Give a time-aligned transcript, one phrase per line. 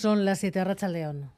[0.00, 1.32] Son las 7 Racha León.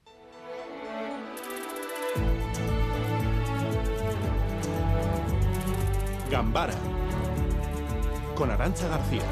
[6.31, 6.75] Gambara
[8.35, 9.23] con Arancha García.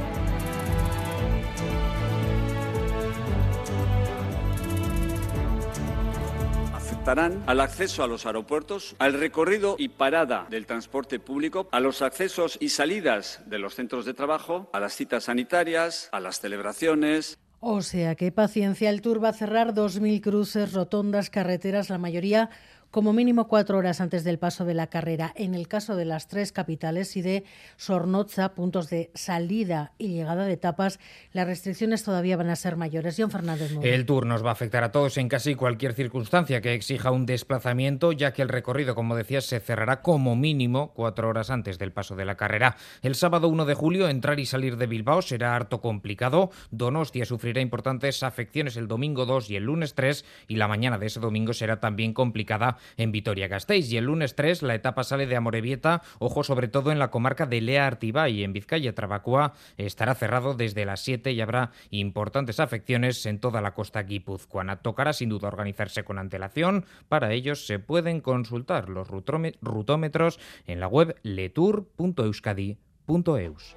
[6.72, 12.00] afectarán al acceso a los aeropuertos, al recorrido y parada del transporte público, a los
[12.00, 17.38] accesos y salidas de los centros de trabajo, a las citas sanitarias, a las celebraciones.
[17.60, 22.50] O sea que paciencia, el Tour va a cerrar 2.000 cruces, rotondas, carreteras, la mayoría
[22.90, 25.32] como mínimo cuatro horas antes del paso de la carrera.
[25.36, 27.44] En el caso de las tres capitales y de
[27.76, 30.98] Sornoza, puntos de salida y llegada de etapas,
[31.32, 33.16] las restricciones todavía van a ser mayores.
[33.18, 33.72] John Fernández.
[33.82, 37.26] El Tour nos va a afectar a todos en casi cualquier circunstancia que exija un
[37.26, 41.92] desplazamiento, ya que el recorrido, como decías, se cerrará como mínimo cuatro horas antes del
[41.92, 42.76] paso de la carrera.
[43.02, 46.50] El sábado 1 de julio, entrar y salir de Bilbao será harto complicado.
[46.70, 51.06] Donostia sufrirá importantes afecciones el domingo 2 y el lunes 3, y la mañana de
[51.06, 53.90] ese domingo será también complicada en Vitoria-Gasteiz.
[53.90, 57.46] Y el lunes 3 la etapa sale de Amorebieta, ojo sobre todo en la comarca
[57.46, 58.94] de Lea Artibá y en Vizcaya.
[58.94, 64.82] Trabacua estará cerrado desde las 7 y habrá importantes afecciones en toda la costa guipuzcoana.
[64.82, 66.84] Tocará sin duda organizarse con antelación.
[67.08, 73.76] Para ellos se pueden consultar los rutómetros en la web letour.euskadi.eus.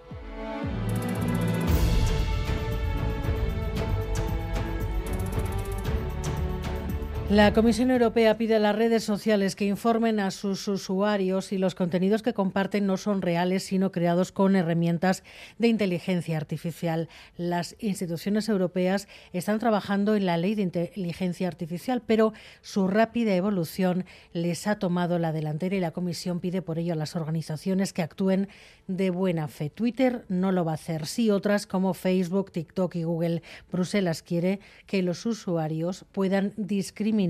[7.31, 11.75] La Comisión Europea pide a las redes sociales que informen a sus usuarios si los
[11.75, 15.23] contenidos que comparten no son reales, sino creados con herramientas
[15.57, 17.07] de inteligencia artificial.
[17.37, 24.03] Las instituciones europeas están trabajando en la ley de inteligencia artificial, pero su rápida evolución
[24.33, 28.01] les ha tomado la delantera y la Comisión pide por ello a las organizaciones que
[28.01, 28.49] actúen
[28.87, 29.69] de buena fe.
[29.69, 33.41] Twitter no lo va a hacer, sí otras como Facebook, TikTok y Google.
[33.71, 37.20] Bruselas quiere que los usuarios puedan discriminar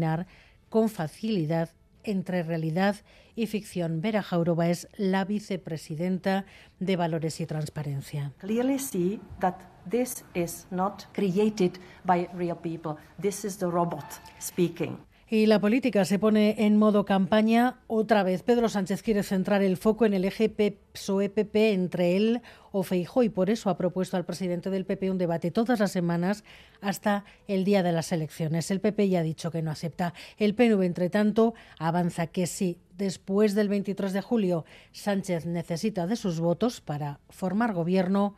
[0.70, 1.70] con facilidad
[2.04, 2.96] entre realidad
[3.36, 4.02] y ficción.
[4.02, 6.46] Vera Jaurova es la vicepresidenta
[6.80, 8.34] de Valores y Transparencia.
[8.40, 9.56] Clearly see that
[9.90, 11.74] this is not created
[12.06, 12.98] by real people.
[13.20, 14.06] This is the robot
[14.40, 14.98] speaking.
[15.34, 18.44] Y la política se pone en modo campaña otra vez.
[18.44, 22.42] Pedro Sánchez quiere centrar el foco en el eje PSOE-PP entre él
[22.74, 25.94] o Feijó y por eso ha propuesto al presidente del PP un debate todas las
[25.94, 26.44] semanas
[26.82, 28.72] hasta el día de las elecciones.
[28.72, 30.14] El PP ya ha dicho que no acepta.
[30.36, 32.78] El PNV, entre tanto, avanza que sí.
[32.98, 38.36] Después del 23 de julio, Sánchez necesita de sus votos para formar gobierno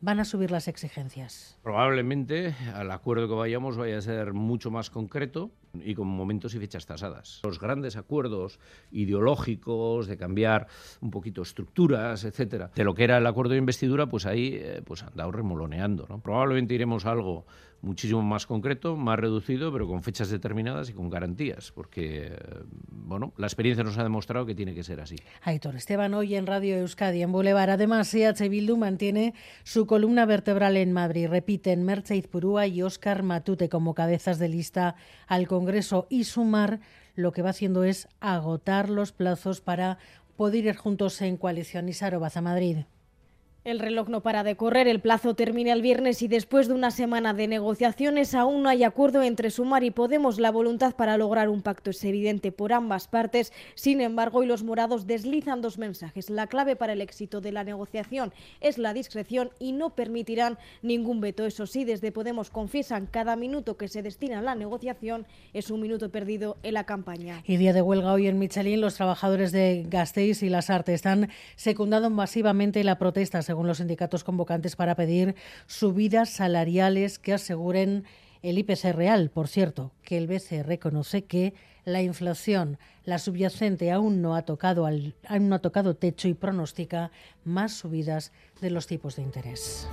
[0.00, 1.58] van a subir las exigencias.
[1.62, 5.50] Probablemente al acuerdo que vayamos vaya a ser mucho más concreto
[5.84, 7.40] y con momentos y fechas tasadas.
[7.44, 8.58] Los grandes acuerdos
[8.90, 10.66] ideológicos de cambiar
[11.00, 14.82] un poquito estructuras, etcétera, de lo que era el acuerdo de investidura, pues ahí eh,
[14.84, 16.06] pues han dado remoloneando.
[16.08, 16.20] ¿no?
[16.20, 17.46] Probablemente iremos a algo
[17.82, 22.32] muchísimo más concreto, más reducido, pero con fechas determinadas y con garantías, porque
[22.90, 25.16] bueno, la experiencia nos ha demostrado que tiene que ser así.
[25.42, 27.70] Aitor Esteban, hoy en Radio Euskadi, en Boulevard.
[27.70, 31.28] Además, EH Bildu mantiene su columna vertebral en Madrid.
[31.28, 35.65] Repiten Merche Izpurúa y Óscar Matute como cabezas de lista al Congreso
[36.08, 36.80] y sumar
[37.14, 39.98] lo que va haciendo es agotar los plazos para
[40.36, 41.88] poder ir juntos en coalición.
[41.88, 42.78] Isaro a Madrid.
[43.66, 46.92] El reloj no para de correr, el plazo termina el viernes y después de una
[46.92, 50.38] semana de negociaciones aún no hay acuerdo entre Sumar y Podemos.
[50.38, 53.52] La voluntad para lograr un pacto es evidente por ambas partes.
[53.74, 56.30] Sin embargo, hoy los morados deslizan dos mensajes.
[56.30, 61.20] La clave para el éxito de la negociación es la discreción y no permitirán ningún
[61.20, 61.44] veto.
[61.44, 65.80] Eso sí, desde Podemos confiesan cada minuto que se destina a la negociación es un
[65.80, 67.42] minuto perdido en la campaña.
[67.44, 71.30] Y día de huelga hoy en Michelin, los trabajadores de Gasteiz y Las Artes están
[71.56, 75.34] secundando masivamente la protesta según los sindicatos convocantes, para pedir
[75.66, 78.04] subidas salariales que aseguren
[78.42, 79.30] el IPC real.
[79.30, 84.86] Por cierto, que el BCE reconoce que la inflación, la subyacente, aún no ha tocado,
[84.86, 87.10] al, aún no ha tocado techo y pronostica
[87.44, 89.88] más subidas de los tipos de interés.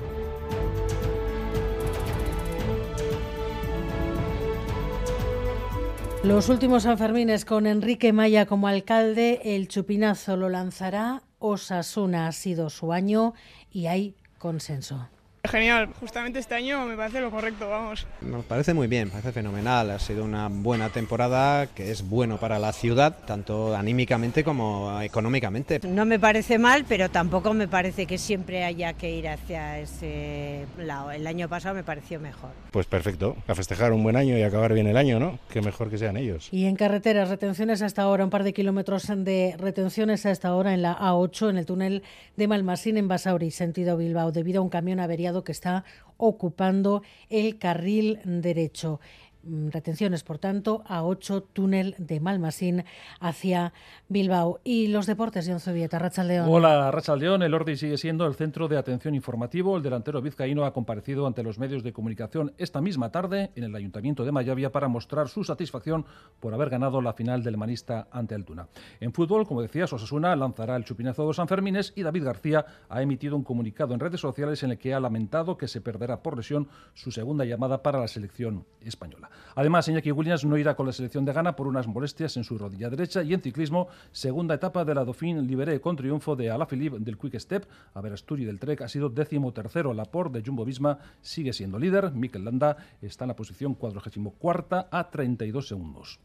[6.24, 12.70] Los últimos Sanfermines con Enrique Maya como alcalde, el chupinazo lo lanzará Osasuna ha sido
[12.70, 13.34] su año
[13.70, 15.10] y hay consenso.
[15.52, 18.08] Genial, justamente este año me parece lo correcto, vamos.
[18.22, 19.92] Nos parece muy bien, parece fenomenal.
[19.92, 25.82] Ha sido una buena temporada que es bueno para la ciudad, tanto anímicamente como económicamente.
[25.86, 30.66] No me parece mal, pero tampoco me parece que siempre haya que ir hacia ese
[30.78, 31.12] lado.
[31.12, 32.52] El año pasado me pareció mejor.
[32.72, 35.40] Pues perfecto, a festejar un buen año y acabar bien el año, ¿no?
[35.50, 36.48] Qué mejor que sean ellos.
[36.54, 40.84] Y en carreteras, retenciones hasta ahora, un par de kilómetros de retenciones hasta ahora en
[40.84, 42.04] la A8, en el túnel
[42.38, 45.86] de Malmasín, en Basauri, sentido Bilbao, debido a un camión averiado que está
[46.18, 49.00] ocupando el carril derecho.
[49.44, 52.84] Mm, retenciones, por tanto, a 8 túnel de Malmasín
[53.20, 53.74] hacia
[54.10, 54.60] Bilbao.
[54.64, 56.48] Y los deportes, John Zubieta, Rachaldeón.
[56.50, 57.44] Hola, Rachaldeón.
[57.44, 59.78] El Ordi sigue siendo el centro de atención informativo.
[59.78, 63.76] El delantero vizcaíno ha comparecido ante los medios de comunicación esta misma tarde en el
[63.76, 66.06] Ayuntamiento de Mayavia para mostrar su satisfacción
[66.40, 68.68] por haber ganado la final del manista ante Altuna.
[69.00, 73.02] En fútbol, como decía, Osasuna lanzará el chupinazo de San Fermines y David García ha
[73.02, 76.38] emitido un comunicado en redes sociales en el que ha lamentado que se perderá por
[76.38, 79.30] lesión su segunda llamada para la selección española.
[79.56, 82.58] Además, Iñaki Williams no irá con la selección de Ghana por unas molestias en su
[82.58, 87.00] rodilla derecha y en ciclismo, segunda etapa de la Dauphin Liberé con triunfo de Alaphilippe
[87.00, 87.66] del Quick Step.
[87.94, 89.94] A Verasturi del Trek ha sido décimo tercero.
[89.94, 92.12] Laporte de Jumbo Visma sigue siendo líder.
[92.12, 96.20] Mikel Landa está en la posición 44 a 32 segundos.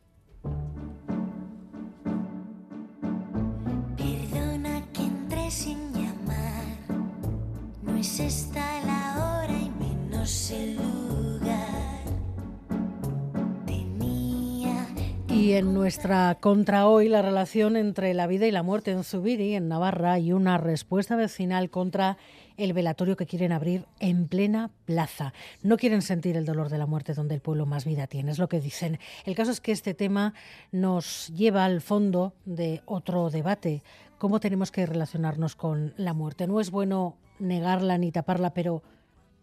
[3.97, 6.65] Perdona que entré sin llamar,
[7.83, 8.68] no es esta
[15.49, 19.55] Y en nuestra contra hoy, la relación entre la vida y la muerte en Zubiri,
[19.55, 22.19] en Navarra, y una respuesta vecinal contra
[22.59, 25.33] el velatorio que quieren abrir en plena plaza.
[25.63, 28.39] No quieren sentir el dolor de la muerte donde el pueblo más vida tiene, es
[28.39, 28.99] lo que dicen.
[29.25, 30.35] El caso es que este tema
[30.71, 33.83] nos lleva al fondo de otro debate.
[34.19, 36.47] ¿Cómo tenemos que relacionarnos con la muerte?
[36.47, 38.83] No es bueno negarla ni taparla, pero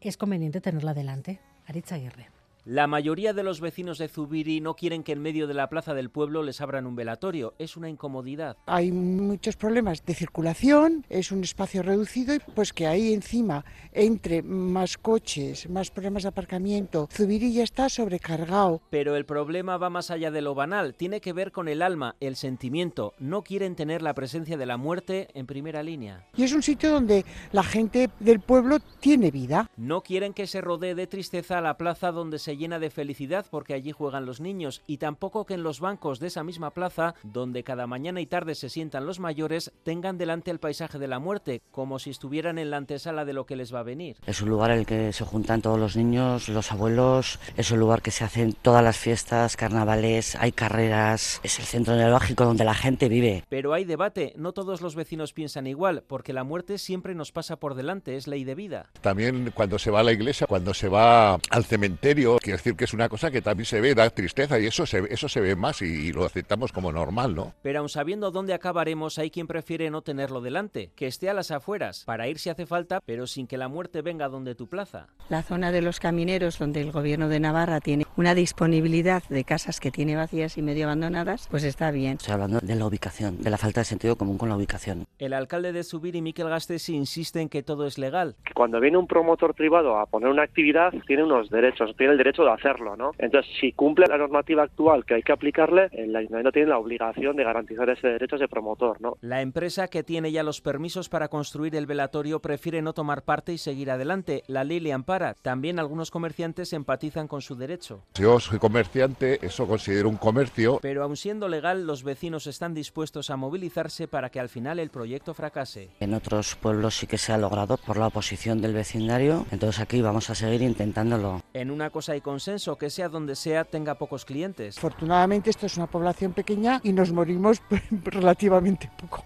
[0.02, 1.40] es conveniente tenerla delante.
[1.66, 2.35] Aritza Aguirre.
[2.68, 5.94] La mayoría de los vecinos de Zubiri no quieren que en medio de la plaza
[5.94, 7.54] del pueblo les abran un velatorio.
[7.60, 8.58] Es una incomodidad.
[8.66, 13.64] Hay muchos problemas de circulación, es un espacio reducido y pues que ahí encima
[13.94, 18.82] entre más coches, más problemas de aparcamiento, Zubiri ya está sobrecargado.
[18.90, 20.96] Pero el problema va más allá de lo banal.
[20.96, 23.14] Tiene que ver con el alma, el sentimiento.
[23.20, 26.26] No quieren tener la presencia de la muerte en primera línea.
[26.36, 29.70] Y es un sitio donde la gente del pueblo tiene vida.
[29.78, 33.74] No quieren que se rodee de tristeza la plaza donde se llena de felicidad porque
[33.74, 37.64] allí juegan los niños y tampoco que en los bancos de esa misma plaza, donde
[37.64, 41.62] cada mañana y tarde se sientan los mayores, tengan delante el paisaje de la muerte,
[41.72, 44.18] como si estuvieran en la antesala de lo que les va a venir.
[44.26, 47.80] Es un lugar en el que se juntan todos los niños, los abuelos, es un
[47.80, 52.64] lugar que se hacen todas las fiestas, carnavales, hay carreras, es el centro neurálgico donde
[52.64, 53.44] la gente vive.
[53.50, 57.58] Pero hay debate, no todos los vecinos piensan igual, porque la muerte siempre nos pasa
[57.58, 58.90] por delante, es ley de vida.
[59.02, 62.84] También cuando se va a la iglesia, cuando se va al cementerio, quiero decir que
[62.84, 65.56] es una cosa que también se ve, da tristeza y eso se, eso se ve
[65.56, 67.54] más y, y lo aceptamos como normal, ¿no?
[67.64, 71.50] Pero aun sabiendo dónde acabaremos, hay quien prefiere no tenerlo delante, que esté a las
[71.50, 75.08] afueras, para ir si hace falta, pero sin que la muerte venga donde tu plaza.
[75.30, 79.80] La zona de los camineros, donde el gobierno de Navarra tiene una disponibilidad de casas
[79.80, 82.14] que tiene vacías y medio abandonadas, pues está bien.
[82.14, 85.06] Estoy hablando de la ubicación, de la falta de sentido común con la ubicación.
[85.18, 88.36] El alcalde de Subir y Miquel Gastesi insiste en que todo es legal.
[88.54, 92.35] Cuando viene un promotor privado a poner una actividad, tiene unos derechos, tiene el derecho
[92.44, 93.12] de hacerlo, ¿no?
[93.18, 97.36] Entonces, si cumple la normativa actual que hay que aplicarle, el ayuntamiento tiene la obligación
[97.36, 99.18] de garantizar ese derecho de promotor, ¿no?
[99.22, 103.54] La empresa que tiene ya los permisos para construir el velatorio prefiere no tomar parte
[103.54, 104.44] y seguir adelante.
[104.48, 105.36] La ley le ampara.
[105.42, 108.04] También algunos comerciantes empatizan con su derecho.
[108.16, 110.80] Yo soy comerciante, eso considero un comercio.
[110.82, 114.90] Pero aun siendo legal, los vecinos están dispuestos a movilizarse para que al final el
[114.90, 115.90] proyecto fracase.
[116.00, 120.02] En otros pueblos sí que se ha logrado por la oposición del vecindario, entonces aquí
[120.02, 121.42] vamos a seguir intentándolo.
[121.54, 124.80] En una cosa hay consenso, que sea donde sea tenga pocos clientes.
[124.80, 129.24] Afortunadamente esto es una población pequeña y nos morimos relativamente poco.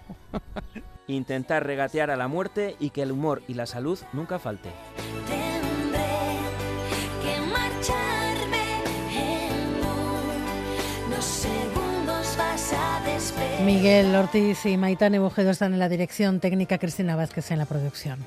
[1.08, 4.70] Intentar regatear a la muerte y que el humor y la salud nunca falte.
[13.66, 18.20] Miguel Ortiz y Maitane Bojedo están en la dirección técnica, Cristina Vázquez en la producción.